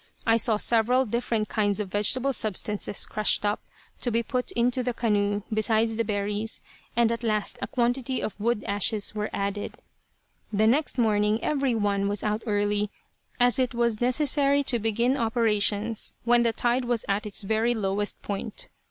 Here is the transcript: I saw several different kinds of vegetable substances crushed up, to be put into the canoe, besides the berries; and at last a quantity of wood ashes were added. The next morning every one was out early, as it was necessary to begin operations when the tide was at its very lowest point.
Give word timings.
I 0.25 0.35
saw 0.37 0.57
several 0.57 1.05
different 1.05 1.47
kinds 1.47 1.79
of 1.79 1.89
vegetable 1.91 2.33
substances 2.33 3.05
crushed 3.05 3.45
up, 3.45 3.61
to 3.99 4.09
be 4.09 4.23
put 4.23 4.51
into 4.53 4.81
the 4.81 4.95
canoe, 4.95 5.43
besides 5.53 5.95
the 5.95 6.03
berries; 6.03 6.59
and 6.95 7.11
at 7.11 7.21
last 7.21 7.59
a 7.61 7.67
quantity 7.67 8.19
of 8.19 8.39
wood 8.39 8.63
ashes 8.67 9.13
were 9.13 9.29
added. 9.31 9.77
The 10.51 10.65
next 10.65 10.97
morning 10.97 11.37
every 11.43 11.75
one 11.75 12.07
was 12.09 12.23
out 12.23 12.41
early, 12.47 12.89
as 13.39 13.59
it 13.59 13.75
was 13.75 14.01
necessary 14.01 14.63
to 14.63 14.79
begin 14.79 15.17
operations 15.17 16.13
when 16.23 16.41
the 16.41 16.51
tide 16.51 16.85
was 16.85 17.05
at 17.07 17.27
its 17.27 17.43
very 17.43 17.75
lowest 17.75 18.19
point. 18.23 18.69